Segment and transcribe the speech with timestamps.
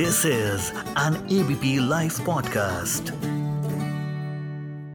[0.00, 3.10] This is an ABP live podcast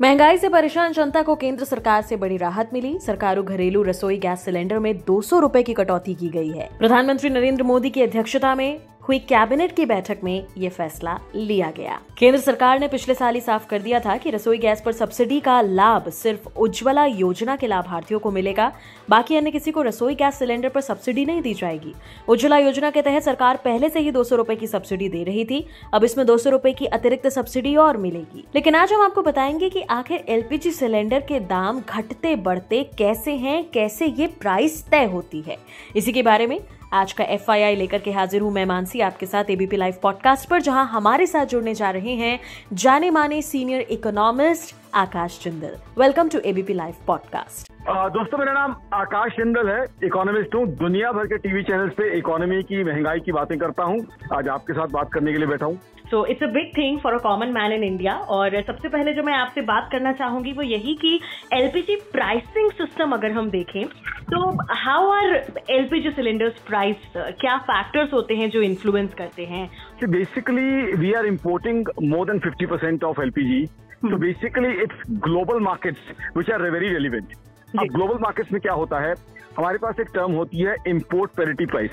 [0.00, 4.44] महँगाई से परेशान जनता को केंद्र सरकार से बड़ी राहत मिली। सरकारों घरेलू रसोई गैस
[4.44, 8.80] सिलेंडर में 200 रुपए की कटौती की गई है। प्रधानमंत्री नरेंद्र मोदी की अध्यक्षता में
[9.08, 13.40] हुई कैबिनेट की बैठक में ये फैसला लिया गया। केंद्र सरकार ने पिछले साल ही
[13.40, 17.66] साफ़ कर दिया था कि रसोई गैस पर सब्सिडी का लाभ सिर्फ़ उज्ज्वला योजना के
[17.66, 18.72] लाभार्थियों को मिलेगा,
[19.10, 21.94] बाकी अन्य किसी को रसोई गैस सिलेंडर पर सब्सिडी नहीं दी जाएगी।
[22.28, 25.66] उज्ज्वला योजना के तहत सरकार पहले से ही दो सौ की सब्सिडी दे रही थी,
[25.94, 29.80] अब इसमें दो सौ की अतिरिक्त सब्सिडी और मिलेगी। लेकिन आज हम आपको बताएँगे की
[29.80, 35.56] आखिर एलपीजी सिलेंडर के दाम घटते बढ़ते कैसे है, कैसे ये प्राइस तय होती है।
[35.96, 36.60] इसी के बारे में
[36.92, 40.60] आज का एफआईआई लेकर के हाजिर हूँ मैं मानसी आपके साथ एबीपी लाइव पॉडकास्ट पर
[40.62, 42.38] जहाँ हमारे साथ जुड़ने जा रहे हैं
[42.72, 45.76] जाने माने senior economist Akash Jindal.
[45.98, 47.72] Welcome to ABP live podcast
[48.12, 52.62] दोस्तों मेरा नाम आकाश जिंदल है इकोनॉमिस्ट हूँ। दुनिया भर के टीवी चैनल पे इकोनॉमी
[52.62, 54.00] की महँगाई की बातें करता हूँ।
[54.34, 55.78] आज आपके साथ बात करने के लिए बैठा हूँ।
[56.10, 59.22] So it's a big thing for a common man in India और सबसे पहले जो
[59.22, 61.18] मैं आपसे बात करना चाहूँगी वो यही कि
[61.52, 63.84] एलपीजी प्राइसिंग सिस्टम अगर हम देखें
[64.30, 64.38] तो
[64.74, 65.34] how are
[65.70, 69.68] LPG cylinders price क्या फैक्टर्स होते हैं जो इन्फ्लुएंस करते हैं?
[70.04, 73.64] Basically we are importing more than fifty percent of LPG
[74.02, 77.34] तो basically it's global markets which are very relevant
[77.78, 79.14] अब ग्लोबल मार्केट्स में क्या होता है?
[79.58, 81.90] हमारे पास एक टर्म होती है इम्पोर्ट पेरिटी प्राइस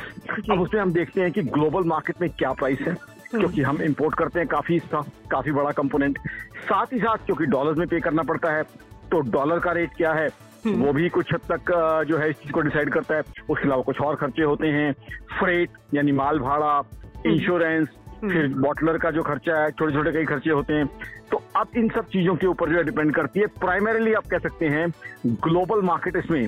[0.51, 2.93] अब उसमें हम देखते हैं कि ग्लोबल मार्केट में क्या प्राइस है
[3.29, 6.17] क्योंकि हम इंपोर्ट करते हैं काफ़ी हिस्सा काफ़ी बड़ा कंपोनेंट
[6.65, 8.63] साथ ही साथ क्योंकि डॉलर में पे करना पड़ता है
[9.11, 10.27] तो डॉलर का रेट क्या है?
[10.65, 11.71] वो भी कुछ हद तक
[12.07, 14.91] जो है इस चीज़ को डिसाइड करता है। उसके अलावा कुछ और खर्चे होते हैं।
[15.39, 16.81] फ्रेट यानी माल भाड़ा
[17.25, 17.87] इंश्योरेंस
[18.21, 20.85] फिर बॉटलर का जो खर्चा है छोटे छोटे कई खर्चे होते हैं।
[21.31, 24.39] तो अब इन सब चीज़ों के ऊपर जो है डिपेंड करती है। प्राइमरीली आप कह
[24.39, 24.87] सकते हैं
[25.25, 26.47] ग्लोबल मार्केट इसमें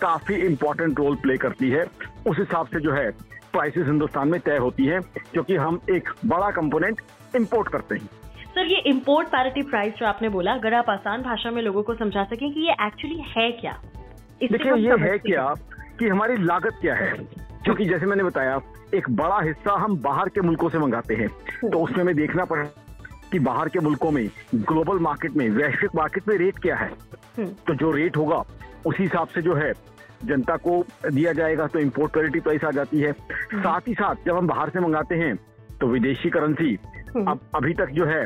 [0.00, 1.84] काफ़ी इंपॉर्टेंट रोल प्ले करती है।
[2.26, 3.10] उस हिसाब से जो है
[3.52, 5.00] प्राइसेस हिंदुस्तान में तय होती है
[5.32, 7.00] क्योंकि हम एक बड़ा कंपोनेंट
[7.36, 8.08] इंपोर्ट करते हैं।
[8.54, 11.94] सर ये इम्पोर्ट पैरिटी प्राइस जो आपने बोला अगर आप आसान भाषा में लोगों को
[11.94, 13.72] समझा सकें कि ये एक्चुअली है क्या?
[14.42, 15.54] देखिए ये है क्या
[15.98, 17.10] कि हमारी लागत क्या है?
[17.64, 18.60] क्योंकि जैसे मैंने बताया
[18.94, 21.28] एक बड़ा हिस्सा हम बाहर के मुल्कों से मंगाते हैं।
[21.70, 22.64] तो उसमें हमें देखना पड़े
[23.32, 26.90] कि बाहर के मुल्कों में ग्लोबल मार्केट में वैश्विक मार्केट में रेट क्या है?
[27.38, 28.42] हम्म। तो जो रेट होगा
[28.86, 29.72] उसी हिसाब से जो है
[30.24, 34.26] जनता को दिया जाएगा तो इम्पोर्ट पेरिटी प्राइस आ जाती है। हम्म। साथ ही साथ
[34.26, 35.34] जब हम बाहर से मंगाते हैं
[35.80, 36.78] तो विदेशी करेंसी
[37.14, 38.24] हम्म। अब अभी तक जो है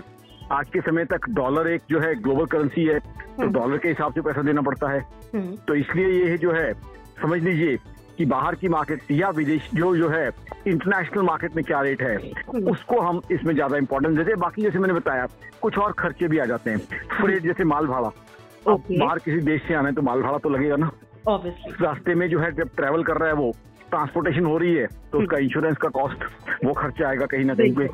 [0.53, 3.89] आज के समय तक डॉलर एक जो है ग्लोबल करेंसी है तो डॉलर हम्म। के
[3.89, 5.01] हिसाब से पैसा देना पड़ता है।
[5.67, 6.73] तो इसलिए ये जो है
[7.23, 7.77] समझ लीजिए
[8.19, 10.27] कि बाहर की मार्केट या विदेश जो जो है
[10.67, 12.17] इंटरनेशनल मार्केट में क्या रेट है
[12.65, 15.27] उसको हम इसमें ज़्यादा इंपॉर्टेंस देते हैं। बाकी जैसे मैंने बताया
[15.63, 16.79] कुछ और खर्चे भी आ जाते हैं।
[17.13, 18.13] फ्रेट जैसे माल भाड़ा।
[18.69, 20.91] बाहर किसी देश से आना है तो माल भाड़ा तो लगेगा ना।
[21.29, 23.53] रास्ते में जो है जब ट्रेवल कर रहा है वो
[23.91, 26.25] ट्रांसपोर्टेशन हो रही है तो उसका इंश्योरेंस का कॉस्ट
[26.65, 27.87] वो खर्चा आएगा कहीं ना कहीं पे।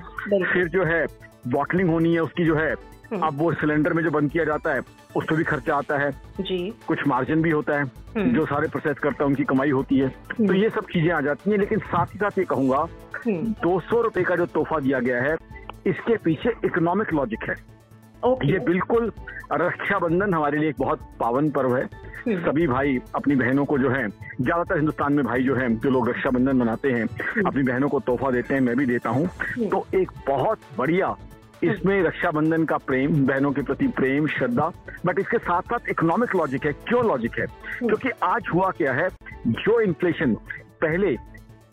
[0.44, 1.04] फिर जो है
[1.48, 4.75] बॉटलिंग होनी है उसकी जो है हम्म। अब वो सिलेंडर में जो बंद किया जाता
[4.75, 4.81] है
[5.16, 6.10] उस पर भी खर्चा आता है।
[6.41, 6.58] जी।
[6.88, 7.84] कुछ मार्जिन भी होता है
[8.16, 11.10] हम्म। जो सारे प्रोसेस करता है उनकी कमाई होती है। तो हम्म। ये सब चीज़ें
[11.12, 12.86] आ जाती हैं लेकिन साथ ही साथ ये कहूँगा
[13.26, 15.36] दो सौ रुपए का जो तोहफा दिया गया है
[15.86, 17.54] इसके पीछे इकोनॉमिक लॉजिक है।
[18.44, 19.12] ये बिल्कुल
[19.52, 23.91] रक्षाबंधन हमारे लिए एक बहुत पावन पर्व है। हम्म। सभी भाई अपनी बहनों को जो
[23.91, 27.88] है ज़्यादातर हिंदुस्तान में भाई जो है जो लोग रक्षाबंधन मनाते हैं हम्म। अपनी बहनों
[27.88, 31.16] को तोहफा देते हैं मैं भी देता हूँ। हम्म। तो एक बहुत बढ़िया
[31.65, 34.71] इसमें रक्षाबंधन का प्रेम बहनों के प्रति प्रेम श्रद्धा
[35.06, 37.47] बट इसके साथ साथ इकोनॉमिक लॉजिक है क्यों लॉजिक है?
[37.78, 39.09] क्योंकि आज हुआ क्या है
[39.47, 40.34] जो इन्फ्लेशन
[40.81, 41.16] पहले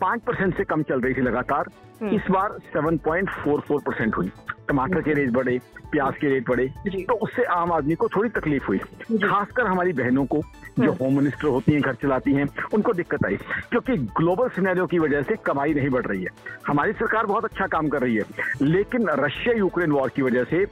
[0.00, 1.70] पाँच परसेंट से कम चल रही थी लगातार
[2.12, 4.30] इस बार seven point four four percent हुई।
[4.70, 5.58] टमाटर के रेट बढ़े
[5.92, 6.66] प्याज के रेट बढ़े
[7.04, 10.40] तो उससे आम आदमी को थोड़ी तकलीफ़ हुई। खासकर हमारी बहनों को
[10.78, 13.36] जो होम हाँ। मिनिस्टर होती हैं घर चलाती हैं उनको दिक्कत आई
[13.70, 16.28] क्योंकि ग्लोबल सिनेरियो की वजह से कमाई नहीं बढ़ रही है।
[16.66, 18.24] हमारी सरकार बहुत अच्छा काम कर रही है
[18.62, 20.64] लेकिन रशिया यूक्रेन वॉर की वजह से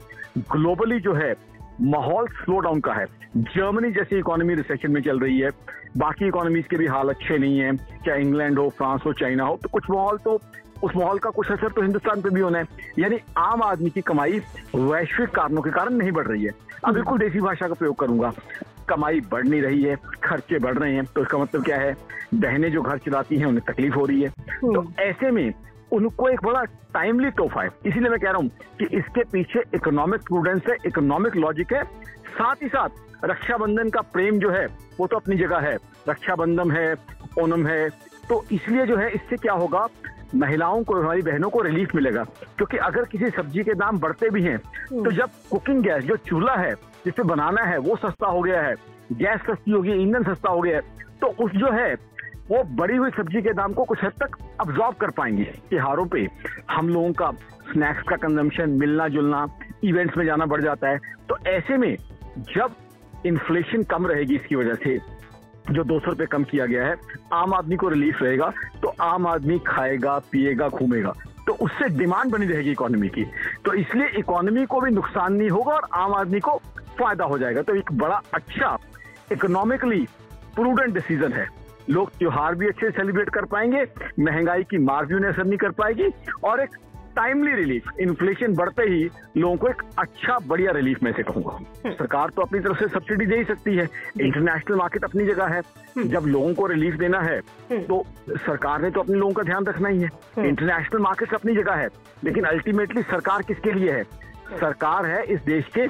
[0.52, 1.34] ग्लोबली जो है
[1.80, 3.06] माहौल स्लो डाउन का है।
[3.36, 5.50] जर्मनी जैसी इकोनॉमी रिसेशन में चल रही है
[5.96, 7.76] बाकी इकोनॉमीज के भी हाल अच्छे नहीं है
[8.06, 10.36] चाहे इंग्लैंड हो फ्रांस हो चाइना हो तो कुछ माहौल तो
[10.82, 12.66] उस माहौल का कुछ असर तो हिंदुस्तान पे भी होना है।
[12.98, 14.40] यानी आम आदमी की कमाई
[14.74, 16.50] वैश्विक कारणों के कारण नहीं बढ़ रही है।
[16.84, 18.32] अब बिल्कुल देसी भाषा का प्रयोग करूँगा।
[18.88, 21.96] कमाई बढ़ नहीं रही है खर्चे बढ़ रहे हैं तो इसका मतलब क्या है?
[22.34, 24.28] बहनें जो घर चलाती हैं उन्हें तकलीफ़ हो रही है।
[24.62, 25.52] तो ऐसे में
[25.92, 26.62] उनको एक बड़ा
[26.94, 28.48] टाइमली तोहफा है। इसीलिए मैं कह रहा हूँ
[28.78, 31.82] कि इसके पीछे इकोनॉमिक प्रूडेंस है इकोनॉमिक लॉजिक है।
[32.30, 34.66] साथ ही साथ रक्षाबंधन का प्रेम जो है
[34.98, 35.76] वो तो अपनी जगह है।
[36.08, 36.94] रक्षाबंधन है
[37.40, 37.88] ओनम है।
[38.28, 39.86] तो इसलिए जो है इससे क्या होगा?
[40.34, 42.22] महिलाओं को हमारी बहनों को रिलीफ मिलेगा।
[42.56, 46.16] क्योंकि अगर किसी सब्ज़ी के दाम बढ़ते भी हैं हम्म। तो जब कुकिंग गैस जो
[46.26, 48.74] चूल्हा है जिससे बनाना है वो सस्ता हो गया है
[49.12, 50.82] गैस सस्ती हो गई ईंधन सस्ता हो गया है
[51.20, 51.92] तो उस जो है
[52.50, 56.26] वो बड़ी हुई सब्ज़ी के दाम को कुछ हद तक अब्जॉर्ब कर पाएँगे। त्योहारों पे
[56.70, 57.30] हम लोगों का
[57.72, 59.46] स्नैक्स का कंजम्पशन मिलना जुलना
[59.84, 60.98] इवेंट्स में जाना बढ़ जाता है।
[61.28, 61.96] तो ऐसे में
[62.54, 62.74] जब
[63.26, 64.98] इन्फ्लेशन कम रहेगी इसकी वजह से
[65.70, 66.94] जो दो सौ रुपये कम किया गया है
[67.32, 68.52] आम आदमी को रिलीफ रहेगा।
[68.82, 71.14] तो आम आदमी खाएगा, पिएगा, घूमेगा
[71.46, 73.24] तो उससे डिमांड बनी रहेगी इकोनॉमी की।
[73.64, 76.56] तो इसलिए इकोनॉमी को भी नुकसान नहीं होगा और आम आदमी को
[76.98, 78.76] फ़ायदा हो जाएगा। तो एक बड़ा अच्छा
[79.32, 80.06] इकोनॉमिकली
[80.54, 81.46] प्रूडेंट डिसीज़न है।
[81.90, 83.84] लोग त्योहार भी अच्छे सेलिब्रेट कर पाएँगे,
[84.20, 86.08] महँगाई की मार भी उन्हें असर नहीं कर पाएगी
[86.44, 86.76] और एक
[87.18, 91.90] टाइमली रिलीफ इन्फ्लेशन बढ़ते ही लोगों को एक अच्छा बढ़िया रिलीफ मैं से कहूँगा। हम्म।
[91.90, 93.88] सरकार तो अपनी तरफ़ से सब्सिडी दे ही सकती है।
[94.20, 97.40] इंटरनेशनल मार्केट अपनी जगह है। हम्म। जब लोगों को रिलीफ देना है
[97.72, 101.74] तो सरकार ने तो अपने लोगों का ध्यान रखना ही है। इंटरनेशनल मार्केट अपनी जगह
[101.74, 101.88] है
[102.24, 104.04] लेकिन अल्टीमेटली सरकार किसके लिए है?
[104.54, 105.86] सरकार है इस देश के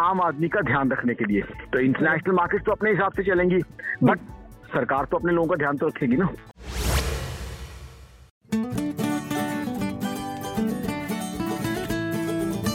[0.00, 1.42] आम आदमी का ध्यान रखने के लिए।
[1.72, 3.58] तो इंटरनेशनल मार्केट तो अपने हिसाब से चलेंगी
[4.02, 4.18] बट
[4.74, 6.28] सरकार तो अपने लोगों का ध्यान तो रखेगी ना।